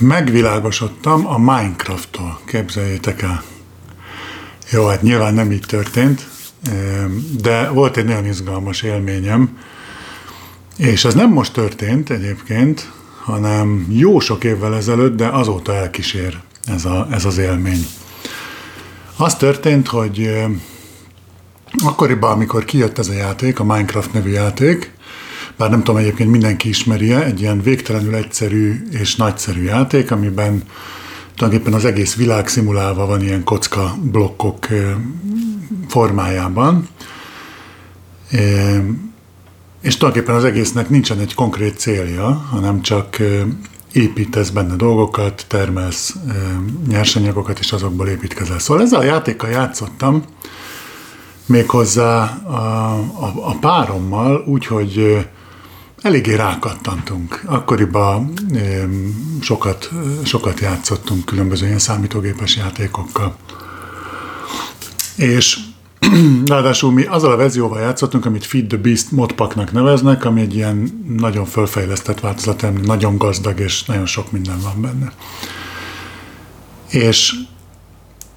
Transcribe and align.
megvilágosodtam 0.00 1.26
a 1.26 1.38
Minecraft-tól, 1.38 2.40
képzeljétek 2.44 3.22
el. 3.22 3.42
Jó, 4.70 4.86
hát 4.86 5.02
nyilván 5.02 5.34
nem 5.34 5.52
így 5.52 5.64
történt, 5.66 6.28
de 7.40 7.68
volt 7.68 7.96
egy 7.96 8.04
nagyon 8.04 8.26
izgalmas 8.26 8.82
élményem, 8.82 9.58
és 10.76 11.04
ez 11.04 11.14
nem 11.14 11.30
most 11.30 11.52
történt 11.52 12.10
egyébként, 12.10 12.90
hanem 13.24 13.86
jó 13.88 14.20
sok 14.20 14.44
évvel 14.44 14.76
ezelőtt, 14.76 15.16
de 15.16 15.26
azóta 15.26 15.74
elkísér 15.74 16.40
ez, 16.64 16.84
a, 16.84 17.06
ez 17.10 17.24
az 17.24 17.38
élmény. 17.38 17.86
Az 19.16 19.34
történt, 19.34 19.88
hogy 19.88 20.46
akkoriban, 21.84 22.32
amikor 22.32 22.64
kijött 22.64 22.98
ez 22.98 23.08
a 23.08 23.12
játék, 23.12 23.60
a 23.60 23.64
Minecraft 23.64 24.12
nevű 24.12 24.30
játék, 24.30 24.92
bár 25.60 25.70
nem 25.70 25.82
tudom 25.82 26.00
egyébként 26.00 26.30
mindenki 26.30 26.68
ismeri 26.68 27.12
egy 27.12 27.40
ilyen 27.40 27.62
végtelenül 27.62 28.14
egyszerű 28.14 28.74
és 28.90 29.16
nagyszerű 29.16 29.62
játék, 29.62 30.10
amiben 30.10 30.62
tulajdonképpen 31.34 31.78
az 31.78 31.84
egész 31.84 32.14
világ 32.14 32.48
szimulálva 32.48 33.06
van 33.06 33.22
ilyen 33.22 33.44
kocka 33.44 33.94
blokkok 34.02 34.66
formájában. 35.88 36.88
És 39.80 39.96
tulajdonképpen 39.96 40.34
az 40.34 40.44
egésznek 40.44 40.88
nincsen 40.88 41.18
egy 41.18 41.34
konkrét 41.34 41.78
célja, 41.78 42.26
hanem 42.50 42.82
csak 42.82 43.16
építesz 43.92 44.50
benne 44.50 44.76
dolgokat, 44.76 45.44
termelsz 45.48 46.16
nyersanyagokat, 46.88 47.58
és 47.58 47.72
azokból 47.72 48.08
építkezel. 48.08 48.58
Szóval 48.58 48.82
ezzel 48.82 49.00
a 49.00 49.04
játékkal 49.04 49.50
játszottam, 49.50 50.24
méghozzá 51.46 52.22
a, 52.46 52.94
a, 52.98 53.32
a 53.34 53.58
párommal, 53.60 54.44
úgyhogy 54.46 55.26
eléggé 56.02 56.34
rákattantunk. 56.34 57.42
Akkoriban 57.46 58.32
sokat, 59.40 59.90
sokat 60.24 60.60
játszottunk 60.60 61.24
különböző 61.24 61.66
ilyen 61.66 61.78
számítógépes 61.78 62.56
játékokkal. 62.56 63.36
És 65.16 65.58
ráadásul 66.46 66.92
mi 66.92 67.04
azzal 67.04 67.32
a 67.32 67.36
verzióval 67.36 67.80
játszottunk, 67.80 68.26
amit 68.26 68.46
Feed 68.46 68.66
the 68.66 68.76
Beast 68.76 69.10
modpacknak 69.10 69.72
neveznek, 69.72 70.24
ami 70.24 70.40
egy 70.40 70.54
ilyen 70.54 71.04
nagyon 71.18 71.44
fölfejlesztett 71.44 72.20
változat, 72.20 72.84
nagyon 72.84 73.18
gazdag, 73.18 73.60
és 73.60 73.84
nagyon 73.84 74.06
sok 74.06 74.32
minden 74.32 74.60
van 74.60 74.80
benne. 74.80 75.12
És 76.90 77.34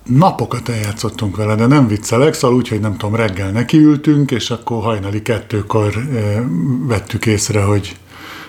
napokat 0.06 0.70
eljátszottunk 0.70 1.36
vele, 1.36 1.56
de 1.56 1.66
nem 1.66 1.88
viccelek, 1.88 2.34
szóval 2.34 2.58
úgy, 2.58 2.68
hogy 2.68 2.80
nem 2.80 2.98
tudom, 2.98 3.16
reggel 3.16 3.52
nekiültünk, 3.52 4.32
és 4.32 4.50
akkor 4.50 4.84
hajnali 4.84 5.22
kettőkor 5.22 5.98
e, 5.98 6.44
vettük 6.80 7.26
észre, 7.26 7.64
hogy 7.64 7.96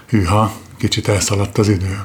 hűha, 0.08 0.52
kicsit 0.76 1.08
elszaladt 1.08 1.58
az 1.58 1.68
idő. 1.68 2.04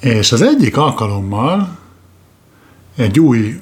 És 0.00 0.32
az 0.32 0.42
egyik 0.42 0.76
alkalommal 0.76 1.78
egy 2.96 3.20
új 3.20 3.60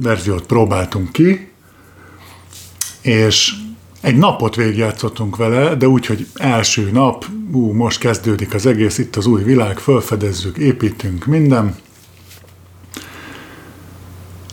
verziót 0.00 0.46
próbáltunk 0.46 1.12
ki, 1.12 1.50
és 3.00 3.54
egy 4.00 4.16
napot 4.16 4.54
végigjátszottunk 4.54 5.36
vele, 5.36 5.74
de 5.74 5.88
úgy, 5.88 6.06
hogy 6.06 6.26
első 6.34 6.90
nap, 6.92 7.26
ú, 7.52 7.72
most 7.72 7.98
kezdődik 7.98 8.54
az 8.54 8.66
egész, 8.66 8.98
itt 8.98 9.16
az 9.16 9.26
új 9.26 9.42
világ, 9.42 9.78
fölfedezzük, 9.78 10.56
építünk, 10.56 11.24
minden. 11.24 11.76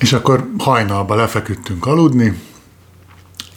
És 0.04 0.14
akkor 0.14 0.50
hajnalba 0.58 1.16
lefeküdtünk 1.16 1.86
aludni, 1.86 2.42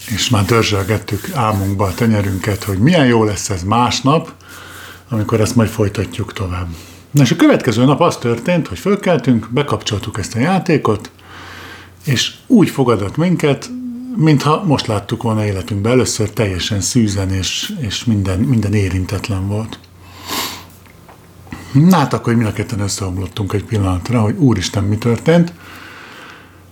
és 0.09 0.29
már 0.29 0.45
dörzsölgettük 0.45 1.31
álmunkba 1.35 1.85
a 1.85 1.95
tenyerünket, 1.95 2.65
hogy 2.65 2.79
milyen 2.79 3.07
jó 3.07 3.25
lesz 3.25 3.51
ez 3.51 3.63
másnap, 3.63 4.33
amikor 5.09 5.41
ezt 5.41 5.57
majd 5.57 5.69
folytatjuk 5.69 6.33
tovább. 6.33 6.69
Na 7.11 7.23
és 7.23 7.31
a 7.31 7.37
következő 7.37 7.85
nap 7.85 8.01
az 8.01 8.17
történt, 8.17 8.69
hogy 8.69 8.79
fölkeltünk, 8.79 9.49
bekapcsoltuk 9.51 10.19
ezt 10.19 10.35
a 10.35 10.39
játékot, 10.39 11.11
és 12.05 12.35
úgy 12.47 12.69
fogadott 12.69 13.17
minket, 13.17 13.71
mintha 14.17 14.65
most 14.65 14.87
láttuk 14.87 15.23
volna 15.23 15.45
életünkben 15.45 15.93
először 15.93 16.31
teljesen 16.31 16.81
szűzen, 16.81 17.31
és, 17.31 17.73
és 17.79 18.05
minden, 18.05 18.39
minden 18.39 18.75
érintetlen 18.75 19.49
volt. 19.49 19.79
Na 21.73 21.97
hát 21.97 22.13
akkor 22.13 22.35
mind 22.35 22.49
a 22.49 22.53
ketten 22.53 22.81
összeomlottunk 22.81 23.53
egy 23.53 23.65
pillanatra, 23.65 24.21
hogy 24.21 24.37
úristen, 24.37 24.85
mi 24.85 24.97
történt. 24.99 25.53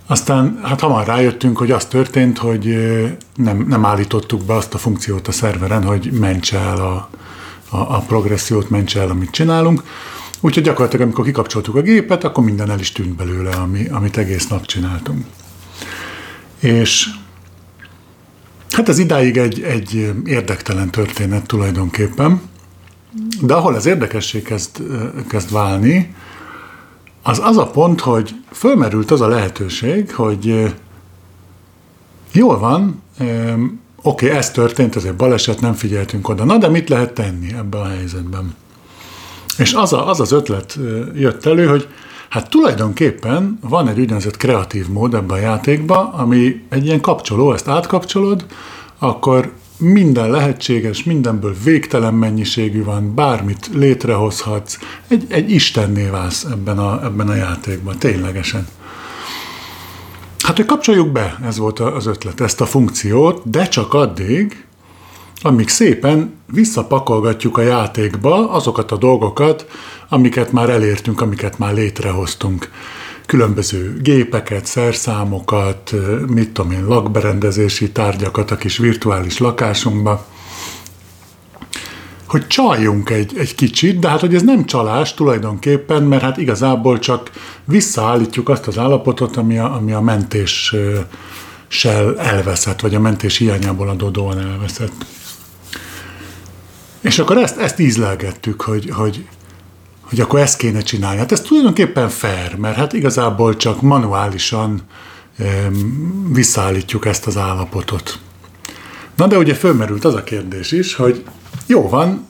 Aztán 0.06 0.60
hát 0.62 0.80
hamar 0.80 1.06
rájöttünk, 1.06 1.58
hogy 1.58 1.70
az 1.70 1.84
történt, 1.84 2.38
hogy 2.38 2.76
nem, 3.36 3.64
nem 3.68 3.84
állítottuk 3.84 4.44
be 4.44 4.54
azt 4.54 4.74
a 4.74 4.78
funkciót 4.78 5.28
a 5.28 5.32
szerveren, 5.32 5.84
hogy 5.84 6.10
mentse 6.12 6.58
el 6.58 6.80
a, 6.80 7.10
a, 7.68 7.76
a 7.76 7.98
progressziót, 7.98 8.70
mentse 8.70 9.00
el, 9.00 9.10
amit 9.10 9.30
csinálunk, 9.30 9.82
Úgyhogy 10.44 10.62
gyakorlatilag, 10.62 11.04
amikor 11.04 11.24
kikapcsoltuk 11.24 11.74
a 11.74 11.80
gépet, 11.80 12.24
akkor 12.24 12.44
minden 12.44 12.70
el 12.70 12.78
is 12.78 12.92
tűnt 12.92 13.16
belőle, 13.16 13.50
ami, 13.50 13.88
amit 13.88 14.16
egész 14.16 14.48
nap 14.48 14.66
csináltunk. 14.66 15.24
És 16.58 17.08
hát 18.70 18.88
ez 18.88 18.98
idáig 18.98 19.36
egy, 19.36 19.62
egy 19.62 20.12
érdektelen 20.24 20.90
történet 20.90 21.46
tulajdonképpen, 21.46 22.40
de 23.40 23.54
ahol 23.54 23.74
az 23.74 23.86
érdekesség 23.86 24.42
kezd, 24.42 24.82
kezd 25.28 25.52
válni, 25.52 26.14
az 27.26 27.40
az 27.42 27.56
a 27.56 27.66
pont, 27.66 28.00
hogy 28.00 28.34
fölmerült 28.50 29.10
az 29.10 29.20
a 29.20 29.28
lehetőség, 29.28 30.14
hogy 30.14 30.74
jól 32.32 32.58
van, 32.58 33.02
oké, 33.18 34.26
okay, 34.26 34.28
ez 34.28 34.50
történt, 34.50 34.96
ez 34.96 35.04
egy 35.04 35.14
baleset, 35.14 35.60
nem 35.60 35.72
figyeltünk 35.72 36.28
oda, 36.28 36.44
na 36.44 36.58
de 36.58 36.68
mit 36.68 36.88
lehet 36.88 37.12
tenni 37.12 37.54
ebben 37.54 37.80
a 37.80 37.88
helyzetben? 37.88 38.54
És 39.58 39.72
az, 39.72 39.92
a, 39.92 40.08
az 40.08 40.20
az 40.20 40.32
ötlet 40.32 40.78
jött 41.14 41.46
elő, 41.46 41.66
hogy 41.66 41.88
hát 42.28 42.50
tulajdonképpen 42.50 43.58
van 43.60 43.88
egy 43.88 44.00
úgynevezett 44.00 44.36
kreatív 44.36 44.88
mód 44.88 45.14
ebben 45.14 45.36
a 45.36 45.40
játékban, 45.40 46.06
ami 46.06 46.64
egy 46.68 46.86
ilyen 46.86 47.00
kapcsoló, 47.00 47.52
ezt 47.52 47.68
átkapcsolod, 47.68 48.46
akkor 48.98 49.52
minden 49.78 50.30
lehetséges, 50.30 51.04
mindenből 51.04 51.54
végtelen 51.64 52.14
mennyiségű 52.14 52.84
van, 52.84 53.14
bármit 53.14 53.70
létrehozhatsz, 53.72 54.78
egy, 55.08 55.24
egy 55.28 55.50
istenné 55.50 56.06
válsz 56.06 56.44
ebben 56.44 56.78
a, 56.78 57.04
ebben 57.04 57.28
a 57.28 57.34
játékban, 57.34 57.98
ténylegesen. 57.98 58.66
Hát, 60.38 60.56
hogy 60.56 60.64
kapcsoljuk 60.64 61.12
be, 61.12 61.38
ez 61.44 61.58
volt 61.58 61.80
az 61.80 62.06
ötlet, 62.06 62.40
ezt 62.40 62.60
a 62.60 62.66
funkciót, 62.66 63.50
de 63.50 63.68
csak 63.68 63.94
addig, 63.94 64.64
amíg 65.42 65.68
szépen 65.68 66.34
visszapakolgatjuk 66.52 67.58
a 67.58 67.62
játékba 67.62 68.50
azokat 68.50 68.92
a 68.92 68.96
dolgokat, 68.96 69.66
amiket 70.08 70.52
már 70.52 70.70
elértünk, 70.70 71.20
amiket 71.20 71.58
már 71.58 71.74
létrehoztunk. 71.74 72.70
Különböző 73.26 74.00
gépeket, 74.02 74.66
szerszámokat, 74.66 75.94
mit 76.26 76.50
tudom 76.50 76.70
én, 76.70 76.86
lakberendezési 76.86 77.90
tárgyakat 77.90 78.50
a 78.50 78.56
kis 78.56 78.76
virtuális 78.76 79.38
lakásunkba, 79.38 80.26
hogy 82.34 82.46
csaljunk 82.46 83.10
egy, 83.10 83.38
egy 83.38 83.54
kicsit, 83.54 83.98
de 83.98 84.08
hát 84.08 84.20
hogy 84.20 84.34
ez 84.34 84.42
nem 84.42 84.64
csalás 84.64 85.14
tulajdonképpen, 85.14 86.02
mert 86.02 86.22
hát 86.22 86.36
igazából 86.36 86.98
csak 86.98 87.30
visszaállítjuk 87.64 88.48
azt 88.48 88.66
az 88.66 88.78
állapotot, 88.78 89.36
ami 89.36 89.58
a, 89.58 89.74
ami 89.74 89.92
a 89.92 90.00
mentéssel 90.00 91.08
elveszett, 92.18 92.80
vagy 92.80 92.94
a 92.94 93.00
mentés 93.00 93.36
hiányából 93.36 93.88
adódóan 93.88 94.38
elveszett. 94.38 95.04
És 97.00 97.18
akkor 97.18 97.36
ezt, 97.36 97.58
ezt 97.58 97.78
ízlelgettük, 97.78 98.60
hogy, 98.60 98.90
hogy, 98.90 99.26
hogy 100.08 100.20
akkor 100.20 100.40
ezt 100.40 100.56
kéne 100.56 100.80
csinálni. 100.80 101.18
Hát 101.18 101.32
ez 101.32 101.40
tulajdonképpen 101.40 102.08
fair, 102.08 102.56
mert 102.56 102.76
hát 102.76 102.92
igazából 102.92 103.56
csak 103.56 103.82
manuálisan 103.82 104.80
um, 105.38 106.30
visszaállítjuk 106.32 107.06
ezt 107.06 107.26
az 107.26 107.36
állapotot. 107.36 108.18
Na 109.16 109.26
de 109.26 109.38
ugye 109.38 109.54
fölmerült 109.54 110.04
az 110.04 110.14
a 110.14 110.24
kérdés 110.24 110.72
is, 110.72 110.94
hogy 110.94 111.24
jó 111.66 111.88
van, 111.88 112.26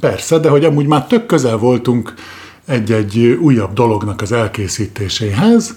persze, 0.00 0.38
de 0.38 0.48
hogy 0.48 0.64
amúgy 0.64 0.86
már 0.86 1.06
tök 1.06 1.26
közel 1.26 1.56
voltunk 1.56 2.14
egy-egy 2.66 3.18
újabb 3.40 3.72
dolognak 3.72 4.20
az 4.20 4.32
elkészítéséhez, 4.32 5.74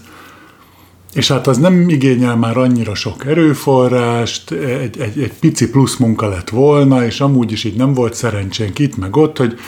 és 1.14 1.28
hát 1.28 1.48
az 1.48 1.58
nem 1.58 1.90
igényel 1.90 2.36
már 2.36 2.58
annyira 2.58 2.96
sok 2.96 3.26
erőforrást, 3.26 4.52
egy, 4.52 5.00
egy, 5.00 5.22
egy 5.22 5.34
pici 5.40 5.70
plusz 5.70 5.98
munka 5.98 6.28
lett 6.28 6.50
volna, 6.50 7.06
és 7.06 7.22
amúgy 7.22 7.52
is 7.52 7.64
így 7.64 7.76
nem 7.76 7.94
volt 7.94 8.14
szerencsénk 8.14 8.80
itt 8.80 8.98
meg 8.98 9.16
ott, 9.16 9.38
hogy 9.38 9.60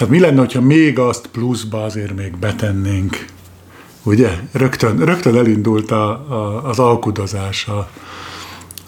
tehát 0.00 0.14
mi 0.14 0.20
lenne, 0.20 0.38
hogyha 0.38 0.60
még 0.60 0.98
azt 0.98 1.26
pluszba 1.26 1.82
azért 1.82 2.16
még 2.16 2.36
betennénk, 2.36 3.24
ugye? 4.02 4.38
Rögtön, 4.52 4.98
rögtön 4.98 5.36
elindult 5.36 5.90
a, 5.90 6.10
a, 6.10 6.68
az 6.68 6.78
alkudozás 6.78 7.66
a, 7.66 7.90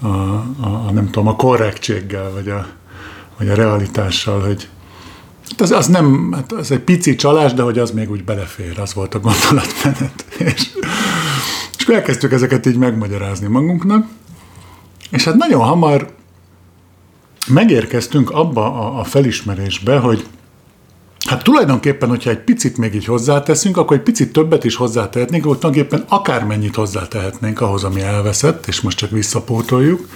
a, 0.00 0.06
a, 0.06 0.86
a, 0.86 0.90
nem 0.92 1.04
tudom, 1.04 1.28
a 1.28 1.36
korrektséggel, 1.36 2.30
vagy 2.30 2.48
a, 2.48 2.66
vagy 3.38 3.48
a 3.48 3.54
realitással, 3.54 4.40
hogy 4.40 4.68
hát 5.50 5.60
az, 5.60 5.70
az 5.70 5.86
nem, 5.86 6.32
hát 6.32 6.52
az 6.52 6.70
egy 6.70 6.80
pici 6.80 7.14
csalás, 7.14 7.52
de 7.52 7.62
hogy 7.62 7.78
az 7.78 7.90
még 7.90 8.10
úgy 8.10 8.24
belefér, 8.24 8.78
az 8.78 8.94
volt 8.94 9.14
a 9.14 9.20
gondolatmenet. 9.20 10.24
És, 10.54 10.68
és 11.78 11.82
akkor 11.82 11.94
elkezdtük 11.94 12.32
ezeket 12.32 12.66
így 12.66 12.76
megmagyarázni 12.76 13.46
magunknak, 13.46 14.06
és 15.10 15.24
hát 15.24 15.36
nagyon 15.36 15.62
hamar 15.62 16.14
megérkeztünk 17.48 18.30
abba 18.30 18.74
a, 18.74 19.00
a 19.00 19.04
felismerésbe, 19.04 19.98
hogy 19.98 20.26
Hát 21.24 21.42
tulajdonképpen, 21.42 22.08
hogyha 22.08 22.30
egy 22.30 22.38
picit 22.38 22.76
még 22.76 22.94
így 22.94 23.04
hozzáteszünk, 23.04 23.76
akkor 23.76 23.96
egy 23.96 24.02
picit 24.02 24.32
többet 24.32 24.64
is 24.64 24.76
hozzátehetnénk, 24.76 25.44
akkor 25.44 25.58
tulajdonképpen 25.58 26.04
akármennyit 26.08 26.74
hozzátehetnénk 26.74 27.60
ahhoz, 27.60 27.84
ami 27.84 28.00
elveszett, 28.00 28.66
és 28.66 28.80
most 28.80 28.96
csak 28.98 29.10
visszapótoljuk. 29.10 30.08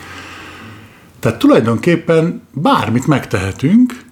Tehát 1.20 1.38
tulajdonképpen 1.38 2.42
bármit 2.52 3.06
megtehetünk, 3.06 4.04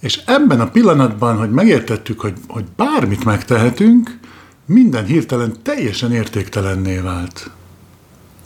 és 0.00 0.20
ebben 0.26 0.60
a 0.60 0.70
pillanatban, 0.70 1.36
hogy 1.36 1.50
megértettük, 1.50 2.20
hogy, 2.20 2.34
hogy 2.48 2.64
bármit 2.76 3.24
megtehetünk, 3.24 4.18
minden 4.66 5.04
hirtelen 5.04 5.52
teljesen 5.62 6.12
értéktelenné 6.12 6.98
vált. 6.98 7.50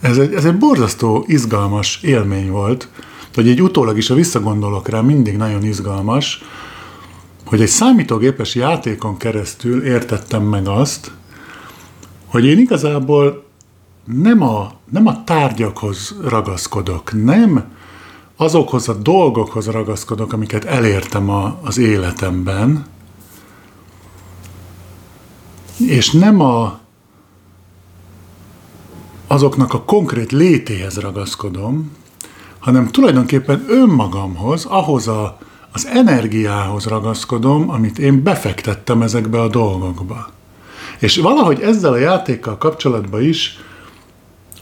Ez 0.00 0.18
egy, 0.18 0.34
ez 0.34 0.44
egy 0.44 0.58
borzasztó 0.58 1.24
izgalmas 1.26 2.02
élmény 2.02 2.50
volt, 2.50 2.88
hogy 3.34 3.48
egy 3.48 3.62
utólag 3.62 3.96
is, 3.96 4.10
a 4.10 4.14
visszagondolok 4.14 4.88
rá, 4.88 5.00
mindig 5.00 5.36
nagyon 5.36 5.64
izgalmas, 5.64 6.42
hogy 7.52 7.60
egy 7.60 7.68
számítógépes 7.68 8.54
játékon 8.54 9.16
keresztül 9.16 9.84
értettem 9.84 10.42
meg 10.42 10.68
azt, 10.68 11.12
hogy 12.26 12.44
én 12.44 12.58
igazából 12.58 13.44
nem 14.04 14.42
a, 14.42 14.72
nem 14.90 15.06
a 15.06 15.24
tárgyakhoz 15.24 16.14
ragaszkodok, 16.24 17.24
nem 17.24 17.72
azokhoz 18.36 18.88
a 18.88 18.94
dolgokhoz 18.94 19.66
ragaszkodok, 19.66 20.32
amiket 20.32 20.64
elértem 20.64 21.30
a, 21.30 21.58
az 21.62 21.78
életemben, 21.78 22.86
és 25.76 26.10
nem 26.10 26.40
a, 26.40 26.78
azoknak 29.26 29.74
a 29.74 29.82
konkrét 29.82 30.32
létéhez 30.32 30.98
ragaszkodom, 30.98 31.96
hanem 32.58 32.88
tulajdonképpen 32.88 33.64
önmagamhoz, 33.68 34.64
ahhoz 34.64 35.08
a, 35.08 35.38
az 35.72 35.86
energiához 35.86 36.84
ragaszkodom, 36.84 37.70
amit 37.70 37.98
én 37.98 38.22
befektettem 38.22 39.02
ezekbe 39.02 39.40
a 39.40 39.48
dolgokba. 39.48 40.28
És 40.98 41.16
valahogy 41.16 41.60
ezzel 41.60 41.92
a 41.92 41.96
játékkal 41.96 42.58
kapcsolatban 42.58 43.22
is 43.22 43.58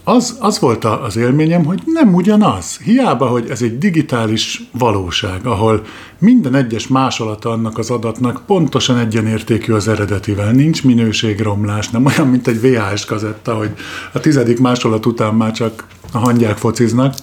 az, 0.03 0.37
az 0.39 0.59
volt 0.59 0.85
az 0.85 1.17
élményem, 1.17 1.65
hogy 1.65 1.81
nem 1.85 2.13
ugyanaz. 2.13 2.77
Hiába, 2.77 3.27
hogy 3.27 3.49
ez 3.49 3.61
egy 3.61 3.77
digitális 3.77 4.69
valóság, 4.71 5.45
ahol 5.45 5.85
minden 6.19 6.55
egyes 6.55 6.87
másolata 6.87 7.49
annak 7.49 7.77
az 7.77 7.89
adatnak 7.89 8.41
pontosan 8.45 8.97
egyenértékű 8.97 9.73
az 9.73 9.87
eredetivel. 9.87 10.51
Nincs 10.51 10.83
minőségromlás, 10.83 11.89
nem 11.89 12.05
olyan, 12.05 12.27
mint 12.27 12.47
egy 12.47 12.61
VHS 12.61 13.05
kazetta, 13.05 13.53
hogy 13.55 13.71
a 14.13 14.19
tizedik 14.19 14.59
másolat 14.59 15.05
után 15.05 15.35
már 15.35 15.51
csak 15.51 15.85
a 16.11 16.17
hangyák 16.17 16.57
fociznak. 16.57 17.13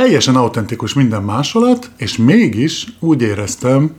Teljesen 0.00 0.36
autentikus 0.36 0.94
minden 0.94 1.22
másolat, 1.22 1.90
és 1.96 2.16
mégis 2.16 2.86
úgy 3.00 3.22
éreztem, 3.22 3.90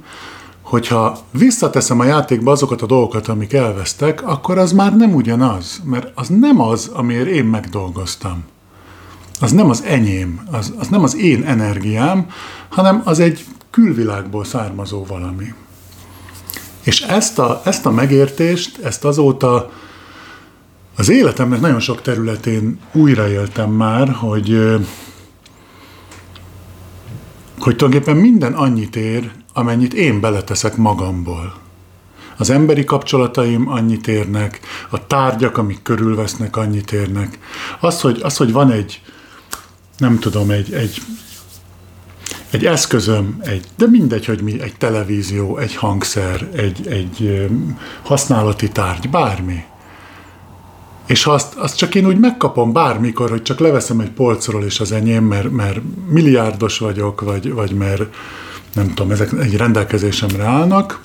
hogyha 0.62 1.20
visszateszem 1.32 2.00
a 2.00 2.04
játékba 2.04 2.52
azokat 2.52 2.82
a 2.82 2.86
dolgokat, 2.86 3.28
amik 3.28 3.54
elvesztek, 3.54 4.28
akkor 4.28 4.58
az 4.58 4.72
már 4.72 4.96
nem 4.96 5.14
ugyanaz, 5.14 5.82
mert 5.86 6.12
az 6.16 6.28
nem 6.28 6.62
az, 6.62 6.88
amiért 6.94 7.28
én 7.28 7.46
megdolgoztam. 7.46 8.44
Az 9.42 9.52
nem 9.52 9.70
az 9.70 9.84
enyém, 9.84 10.42
az, 10.52 10.74
az 10.78 10.88
nem 10.88 11.04
az 11.04 11.18
én 11.18 11.44
energiám, 11.44 12.28
hanem 12.70 13.02
az 13.06 13.20
egy 13.20 13.46
külvilágból 13.70 14.44
származó 14.44 15.06
valami. 15.06 15.54
És 16.84 17.02
ezt 17.02 17.40
a, 17.40 17.62
ezt 17.66 17.86
a 17.86 17.92
megértést, 17.92 18.78
ezt 18.84 19.06
azóta 19.06 19.72
az 20.96 21.10
életemnek 21.10 21.60
nagyon 21.60 21.80
sok 21.80 22.02
területén 22.02 22.80
újraéltem 22.92 23.72
már, 23.72 24.10
hogy, 24.10 24.80
hogy 27.64 27.76
tulajdonképpen 27.76 28.22
minden 28.22 28.54
annyit 28.54 28.96
ér, 28.96 29.32
amennyit 29.54 29.94
én 29.94 30.20
beleteszek 30.20 30.76
magamból. 30.76 31.54
Az 32.38 32.50
emberi 32.50 32.84
kapcsolataim 32.84 33.70
annyit 33.70 34.08
érnek, 34.08 34.60
a 34.90 35.08
tárgyak, 35.08 35.58
amik 35.58 35.82
körülvesznek, 35.82 36.56
annyit 36.56 36.92
érnek. 36.92 37.40
Az, 37.80 38.02
hogy, 38.02 38.20
az, 38.24 38.38
hogy 38.38 38.52
van 38.52 38.72
egy, 38.72 39.02
nem 39.98 40.20
tudom, 40.20 40.50
egy, 40.50 40.74
egy, 40.74 41.02
egy 42.50 42.66
eszközöm, 42.66 43.38
egy, 43.40 43.66
de 43.78 43.88
mindegy, 43.88 44.26
hogy 44.26 44.42
mi, 44.42 44.62
egy 44.62 44.76
televízió, 44.78 45.58
egy 45.58 45.76
hangszer, 45.76 46.50
egy, 46.54 46.88
egy 46.88 47.48
használati 48.04 48.70
tárgy, 48.70 49.10
bármi. 49.10 49.64
És 51.12 51.26
azt, 51.26 51.56
azt 51.56 51.78
csak 51.78 51.96
én 51.96 52.06
úgy 52.06 52.20
megkapom 52.20 52.74
bármikor, 52.74 53.30
hogy 53.30 53.42
csak 53.42 53.60
leveszem 53.60 54.00
egy 54.00 54.10
polcról 54.10 54.64
és 54.64 54.80
az 54.80 54.92
enyém, 54.92 55.24
mert, 55.24 55.52
mert 55.52 55.80
milliárdos 56.10 56.78
vagyok, 56.78 57.22
vagy, 57.22 57.54
vagy 57.54 57.74
mert, 57.74 58.04
nem 58.74 58.94
tudom, 58.94 59.12
ezek 59.12 59.32
egy 59.40 59.58
rendelkezésemre 59.58 60.44
állnak, 60.44 61.02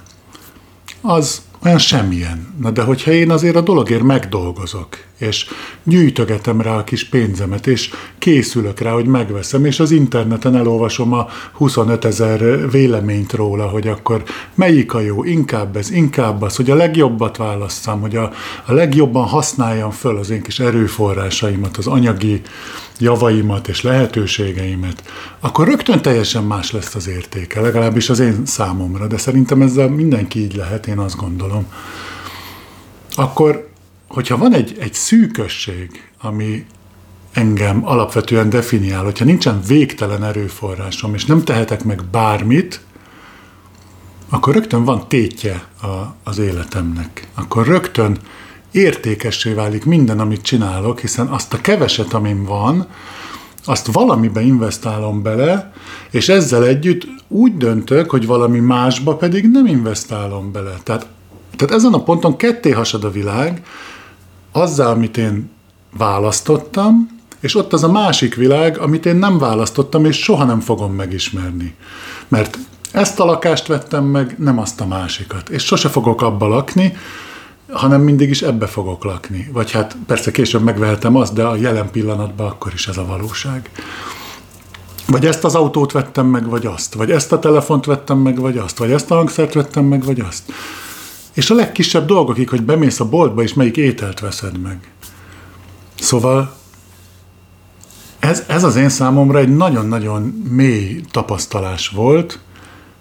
az 1.01 1.43
olyan 1.65 1.79
semmilyen. 1.79 2.55
Na 2.61 2.71
de 2.71 2.83
hogyha 2.83 3.11
én 3.11 3.31
azért 3.31 3.57
a 3.57 3.61
dologért 3.61 4.03
megdolgozok, 4.03 4.99
és 5.17 5.47
gyűjtögetem 5.83 6.61
rá 6.61 6.77
a 6.77 6.85
kis 6.85 7.05
pénzemet, 7.05 7.67
és 7.67 7.91
készülök 8.19 8.81
rá, 8.81 8.91
hogy 8.91 9.07
megveszem, 9.07 9.65
és 9.65 9.81
az 9.81 9.91
interneten 9.91 10.57
elolvasom 10.57 11.13
a 11.13 11.27
25 11.53 12.05
ezer 12.05 12.71
véleményt 12.71 13.33
róla, 13.33 13.69
hogy 13.69 13.89
akkor 13.89 14.23
melyik 14.55 14.95
a 14.95 15.01
jó, 15.01 15.25
inkább 15.25 15.77
ez, 15.77 15.91
inkább 15.91 16.43
az, 16.43 16.57
hogy 16.57 16.71
a 16.71 16.75
legjobbat 16.75 17.37
válasszam, 17.37 18.01
hogy 18.01 18.17
a, 18.17 18.33
a 18.67 18.73
legjobban 18.73 19.25
használjam 19.25 19.91
föl 19.91 20.17
az 20.17 20.31
én 20.31 20.43
kis 20.43 20.61
erőforrásaimat, 20.61 21.77
az 21.77 21.87
anyagi 21.87 22.41
javaimat 22.99 23.69
és 23.69 23.83
lehetőségeimet, 23.83 25.03
akkor 25.41 25.67
rögtön 25.67 26.03
teljesen 26.03 26.45
más 26.45 26.73
lesz 26.73 26.95
az 26.95 27.09
értéke, 27.09 27.61
legalábbis 27.61 28.11
az 28.11 28.19
én 28.19 28.47
számomra, 28.47 29.07
de 29.07 29.19
szerintem 29.19 29.63
ezzel 29.63 29.89
mindenki 29.89 30.41
így 30.41 30.57
lehet, 30.57 30.87
én 30.87 30.99
azt 30.99 31.17
gondolom. 31.17 31.67
Akkor, 33.15 33.69
hogyha 34.09 34.37
van 34.37 34.55
egy, 34.55 34.77
egy 34.81 34.95
szűkösség, 34.95 36.11
ami 36.21 36.67
engem 37.33 37.87
alapvetően 37.87 38.51
definiál, 38.51 39.05
hogyha 39.05 39.25
nincsen 39.25 39.61
végtelen 39.67 40.25
erőforrásom, 40.25 41.15
és 41.15 41.25
nem 41.25 41.45
tehetek 41.45 41.85
meg 41.85 42.05
bármit, 42.05 42.81
akkor 44.29 44.55
rögtön 44.55 44.85
van 44.85 45.09
tétje 45.09 45.65
a, 45.83 46.15
az 46.25 46.39
életemnek. 46.39 47.29
Akkor 47.35 47.67
rögtön 47.67 48.19
értékessé 48.71 49.53
válik 49.53 49.85
minden, 49.85 50.21
amit 50.21 50.43
csinálok, 50.43 51.01
hiszen 51.01 51.27
azt 51.27 51.53
a 51.53 51.61
keveset, 51.61 52.13
amin 52.13 52.45
van, 52.45 52.87
azt 53.65 53.93
valamibe 53.93 54.41
investálom 54.41 55.23
bele, 55.23 55.73
és 56.11 56.29
ezzel 56.29 56.65
együtt 56.65 57.07
úgy 57.29 57.57
döntök, 57.57 58.11
hogy 58.11 58.27
valami 58.27 58.59
másba 58.59 59.17
pedig 59.17 59.51
nem 59.51 59.67
investálom 59.67 60.53
bele. 60.53 60.75
Tehát, 60.83 61.07
tehát 61.57 61.75
ezen 61.75 61.93
a 61.93 62.03
ponton 62.03 62.37
ketté 62.37 62.71
hasad 62.71 63.05
a 63.05 63.11
világ, 63.11 63.63
azzal, 64.57 64.87
amit 64.87 65.17
én 65.17 65.51
választottam, 65.97 67.09
és 67.41 67.55
ott 67.55 67.73
az 67.73 67.85
a 67.85 67.91
másik 67.91 68.35
világ, 68.35 68.79
amit 68.79 69.07
én 69.07 69.17
nem 69.17 69.39
választottam, 69.39 70.05
és 70.05 70.17
soha 70.17 70.45
nem 70.45 70.61
fogom 70.61 70.93
megismerni. 70.95 71.75
Mert 72.29 72.59
ezt 72.93 73.21
a 73.21 73.25
lakást 73.25 73.67
vettem 73.67 74.05
meg, 74.05 74.35
nem 74.39 74.59
azt 74.59 74.81
a 74.81 74.87
másikat. 74.87 75.49
És 75.49 75.65
sose 75.65 75.89
fogok 75.89 76.23
abba 76.23 76.47
lakni, 76.47 76.97
hanem 77.71 78.01
mindig 78.01 78.29
is 78.29 78.43
ebbe 78.43 78.67
fogok 78.67 79.05
lakni. 79.05 79.51
Vagy 79.53 79.71
hát 79.71 79.97
persze 80.07 80.31
később 80.31 80.63
megvehetem 80.63 81.17
azt, 81.17 81.33
de 81.33 81.45
a 81.45 81.57
jelen 81.57 81.91
pillanatban 81.91 82.47
akkor 82.47 82.73
is 82.73 82.89
ez 82.89 82.97
a 82.97 83.07
valóság. 83.07 83.71
Vagy 85.07 85.27
ezt 85.27 85.45
az 85.45 85.55
autót 85.55 85.93
vettem 85.93 86.27
meg, 86.27 86.49
vagy 86.49 86.67
azt. 86.67 86.95
Vagy 86.95 87.11
ezt 87.11 87.33
a 87.33 87.39
telefont 87.39 87.85
vettem 87.85 88.19
meg, 88.19 88.41
vagy 88.41 88.59
azt. 88.59 88.79
Vagy 88.79 88.91
ezt 88.91 89.11
a 89.11 89.15
hangszert 89.15 89.55
vettem 89.55 89.85
meg, 89.85 90.05
vagy 90.05 90.21
azt. 90.21 90.43
És 91.37 91.51
a 91.51 91.55
legkisebb 91.55 92.07
dolgokig, 92.07 92.49
hogy 92.49 92.63
bemész 92.63 93.01
a 93.01 93.09
boltba, 93.09 93.43
és 93.43 93.55
melyik 93.55 93.77
ételt 93.77 94.21
veszed 94.21 94.59
meg. 94.59 94.91
Szóval 95.99 96.57
ez, 98.19 98.45
ez 98.49 98.65
az 98.65 98.77
én 98.77 98.89
számomra 98.89 99.39
egy 99.39 99.57
nagyon-nagyon 99.57 100.23
mély 100.51 101.01
tapasztalás 101.11 101.89
volt, 101.89 102.39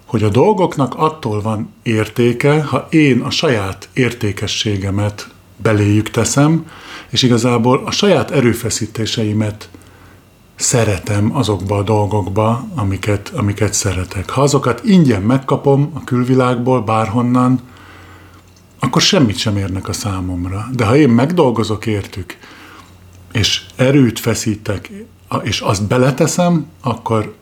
hogy 0.05 0.23
a 0.23 0.29
dolgoknak 0.29 0.95
attól 0.95 1.41
van 1.41 1.73
értéke, 1.83 2.63
ha 2.63 2.87
én 2.89 3.21
a 3.21 3.29
saját 3.29 3.89
értékességemet 3.93 5.27
beléjük 5.57 6.09
teszem, 6.09 6.65
és 7.09 7.23
igazából 7.23 7.81
a 7.85 7.91
saját 7.91 8.31
erőfeszítéseimet 8.31 9.69
szeretem 10.55 11.35
azokba 11.35 11.77
a 11.77 11.83
dolgokba, 11.83 12.67
amiket, 12.75 13.31
amiket 13.35 13.73
szeretek. 13.73 14.29
Ha 14.29 14.41
azokat 14.41 14.81
ingyen 14.83 15.21
megkapom 15.21 15.91
a 15.93 16.03
külvilágból, 16.03 16.81
bárhonnan, 16.81 17.59
akkor 18.95 19.07
semmit 19.07 19.37
sem 19.37 19.57
érnek 19.57 19.87
a 19.87 19.93
számomra. 19.93 20.67
De 20.73 20.85
ha 20.85 20.95
én 20.95 21.09
megdolgozok 21.09 21.85
értük, 21.85 22.37
és 23.31 23.61
erőt 23.75 24.19
feszítek, 24.19 24.89
és 25.43 25.59
azt 25.59 25.87
beleteszem, 25.87 26.65
akkor, 26.81 27.35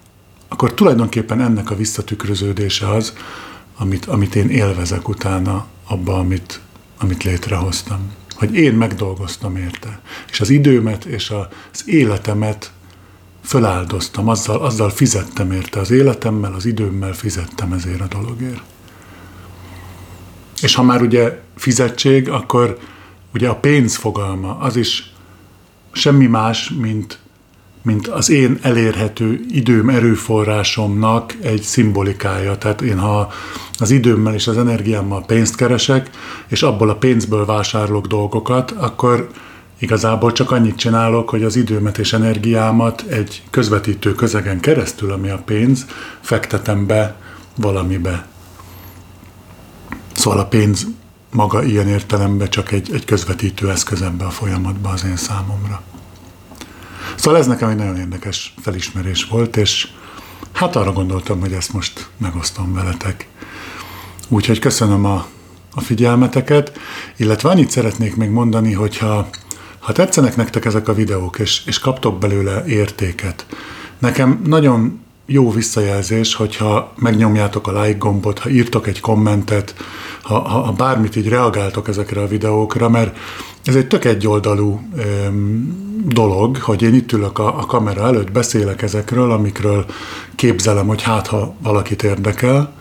akkor 0.47 0.73
tulajdonképpen 0.73 1.41
ennek 1.41 1.71
a 1.71 1.75
visszatükröződése 1.75 2.89
az, 2.89 3.13
amit, 3.77 4.05
amit 4.05 4.35
én 4.35 4.49
élvezek 4.49 5.07
utána 5.07 5.65
abba, 5.87 6.17
amit, 6.17 6.59
amit 6.99 7.23
létrehoztam. 7.23 8.11
Hogy 8.35 8.55
én 8.55 8.73
megdolgoztam 8.73 9.55
érte. 9.55 10.01
És 10.29 10.41
az 10.41 10.49
időmet 10.49 11.05
és 11.05 11.29
az 11.29 11.83
életemet 11.85 12.71
föláldoztam, 13.43 14.27
azzal, 14.27 14.61
azzal 14.61 14.89
fizettem 14.89 15.51
érte 15.51 15.79
az 15.79 15.91
életemmel, 15.91 16.53
az 16.53 16.65
időmmel 16.65 17.13
fizettem 17.13 17.73
ezért 17.73 18.01
a 18.01 18.07
dologért. 18.07 18.72
És 20.63 20.75
ha 20.75 20.83
már 20.83 21.01
ugye 21.01 21.39
fizetség, 21.55 22.29
akkor 22.29 22.77
ugye 23.33 23.49
a 23.49 23.55
pénz 23.55 23.95
fogalma, 23.95 24.57
az 24.59 24.75
is 24.75 25.13
semmi 25.91 26.25
más, 26.25 26.69
mint, 26.69 27.19
mint 27.81 28.07
az 28.07 28.29
én 28.29 28.59
elérhető 28.61 29.39
időm, 29.49 29.89
erőforrásomnak 29.89 31.35
egy 31.41 31.61
szimbolikája. 31.61 32.57
Tehát 32.57 32.81
én 32.81 32.99
ha 32.99 33.31
az 33.77 33.91
időmmel 33.91 34.33
és 34.33 34.47
az 34.47 34.57
energiámmal 34.57 35.25
pénzt 35.25 35.55
keresek, 35.55 36.09
és 36.47 36.63
abból 36.63 36.89
a 36.89 36.95
pénzből 36.95 37.45
vásárolok 37.45 38.07
dolgokat, 38.07 38.71
akkor 38.71 39.29
igazából 39.79 40.31
csak 40.31 40.51
annyit 40.51 40.75
csinálok, 40.75 41.29
hogy 41.29 41.43
az 41.43 41.55
időmet 41.55 41.97
és 41.97 42.13
energiámat 42.13 43.01
egy 43.01 43.43
közvetítő 43.49 44.15
közegen 44.15 44.59
keresztül, 44.59 45.11
ami 45.11 45.29
a 45.29 45.41
pénz, 45.45 45.85
fektetem 46.21 46.85
be 46.85 47.15
valamibe. 47.55 48.31
Szóval 50.23 50.39
a 50.39 50.45
pénz 50.45 50.87
maga 51.31 51.63
ilyen 51.63 51.87
értelemben 51.87 52.49
csak 52.49 52.71
egy, 52.71 52.93
egy 52.93 53.05
közvetítő 53.05 53.69
eszköz 53.69 54.01
ebbe 54.01 54.25
a 54.25 54.29
folyamatba 54.29 54.89
az 54.89 55.03
én 55.05 55.15
számomra. 55.15 55.81
Szóval 57.15 57.39
ez 57.39 57.47
nekem 57.47 57.69
egy 57.69 57.75
nagyon 57.75 57.97
érdekes 57.97 58.53
felismerés 58.61 59.25
volt, 59.25 59.57
és 59.57 59.87
hát 60.51 60.75
arra 60.75 60.91
gondoltam, 60.91 61.39
hogy 61.39 61.53
ezt 61.53 61.73
most 61.73 62.09
megosztom 62.17 62.73
veletek. 62.73 63.27
Úgyhogy 64.27 64.59
köszönöm 64.59 65.05
a, 65.05 65.25
a 65.73 65.81
figyelmeteket, 65.81 66.79
illetve 67.17 67.49
annyit 67.49 67.71
szeretnék 67.71 68.15
még 68.15 68.29
mondani, 68.29 68.73
hogyha 68.73 69.29
ha 69.79 69.91
tetszenek 69.91 70.35
nektek 70.35 70.65
ezek 70.65 70.87
a 70.87 70.93
videók, 70.93 71.39
és, 71.39 71.61
és 71.65 71.79
kaptok 71.79 72.19
belőle 72.19 72.65
értéket, 72.65 73.45
nekem 73.99 74.41
nagyon 74.45 75.02
jó 75.25 75.51
visszajelzés, 75.51 76.35
hogyha 76.35 76.93
megnyomjátok 76.95 77.67
a 77.67 77.81
like 77.81 77.97
gombot, 77.97 78.39
ha 78.39 78.49
írtok 78.49 78.87
egy 78.87 78.99
kommentet, 78.99 79.75
ha, 80.21 80.39
ha, 80.39 80.59
ha 80.59 80.71
bármit 80.71 81.15
így 81.15 81.29
reagáltok 81.29 81.87
ezekre 81.87 82.21
a 82.21 82.27
videókra, 82.27 82.89
mert 82.89 83.17
ez 83.65 83.75
egy 83.75 83.87
tök 83.87 84.05
egyoldalú 84.05 84.81
öm, 84.95 85.81
dolog, 86.05 86.57
hogy 86.57 86.81
én 86.81 86.93
itt 86.93 87.11
ülök 87.11 87.39
a, 87.39 87.59
a 87.59 87.65
kamera 87.65 88.05
előtt, 88.05 88.31
beszélek 88.31 88.81
ezekről, 88.81 89.31
amikről 89.31 89.85
képzelem, 90.35 90.87
hogy 90.87 91.01
hát 91.01 91.27
ha 91.27 91.55
valakit 91.61 92.03
érdekel, 92.03 92.73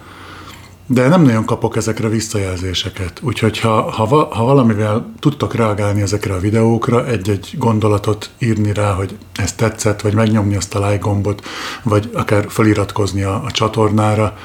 de 0.87 1.09
nem 1.09 1.23
nagyon 1.23 1.45
kapok 1.45 1.77
ezekre 1.77 2.09
visszajelzéseket. 2.09 3.21
Úgyhogy 3.23 3.59
ha, 3.59 3.91
ha, 3.91 4.07
ha 4.35 4.45
valamivel 4.45 5.13
tudtok 5.19 5.55
reagálni 5.55 6.01
ezekre 6.03 6.35
a 6.35 6.39
videókra, 6.39 7.07
egy-egy 7.07 7.55
gondolatot 7.59 8.31
írni 8.39 8.73
rá, 8.73 8.93
hogy 8.93 9.17
ez 9.35 9.53
tetszett, 9.53 10.01
vagy 10.01 10.15
megnyomni 10.15 10.57
azt 10.57 10.75
a 10.75 10.87
like 10.87 10.99
gombot, 10.99 11.47
vagy 11.83 12.11
akár 12.15 12.47
feliratkozni 12.49 13.23
a, 13.23 13.43
a 13.45 13.51
csatornára, 13.51 14.37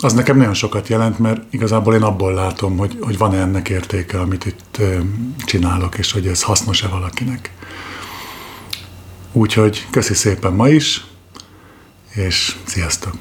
az 0.00 0.12
nekem 0.12 0.36
nagyon 0.36 0.54
sokat 0.54 0.88
jelent, 0.88 1.18
mert 1.18 1.42
igazából 1.50 1.94
én 1.94 2.02
abból 2.02 2.34
látom, 2.34 2.76
hogy, 2.76 2.98
hogy 3.00 3.18
van-e 3.18 3.40
ennek 3.40 3.68
értéke, 3.68 4.20
amit 4.20 4.46
itt 4.46 4.80
csinálok, 5.44 5.98
és 5.98 6.12
hogy 6.12 6.26
ez 6.26 6.42
hasznos-e 6.42 6.88
valakinek. 6.88 7.52
Úgyhogy 9.32 9.86
köszi 9.90 10.14
szépen 10.14 10.52
ma 10.52 10.68
is, 10.68 11.04
és 12.14 12.56
sziasztok! 12.64 13.14